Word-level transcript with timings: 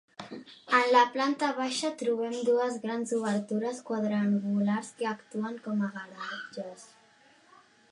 En 0.77 0.85
la 0.93 1.01
planta 1.17 1.49
baixa 1.57 1.91
trobem 1.99 2.37
dues 2.47 2.79
grans 2.87 3.13
obertures 3.19 3.83
quadrangulars 3.91 4.91
que 5.03 5.11
actuen 5.13 5.63
com 5.69 5.87
a 5.89 5.93
garatges. 6.01 6.91